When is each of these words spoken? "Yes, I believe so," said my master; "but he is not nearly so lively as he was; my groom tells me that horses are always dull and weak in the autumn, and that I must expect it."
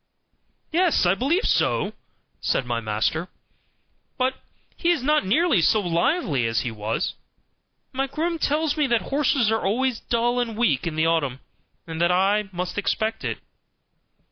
"Yes, 0.71 1.05
I 1.05 1.13
believe 1.13 1.43
so," 1.45 1.93
said 2.39 2.65
my 2.65 2.79
master; 2.79 3.27
"but 4.17 4.33
he 4.75 4.89
is 4.89 5.03
not 5.03 5.27
nearly 5.27 5.61
so 5.61 5.79
lively 5.79 6.47
as 6.47 6.61
he 6.61 6.71
was; 6.71 7.13
my 7.93 8.07
groom 8.07 8.39
tells 8.39 8.75
me 8.75 8.87
that 8.87 9.01
horses 9.03 9.51
are 9.51 9.61
always 9.63 9.99
dull 9.99 10.39
and 10.39 10.57
weak 10.57 10.87
in 10.87 10.95
the 10.95 11.05
autumn, 11.05 11.39
and 11.85 12.01
that 12.01 12.11
I 12.11 12.49
must 12.51 12.79
expect 12.79 13.23
it." 13.23 13.37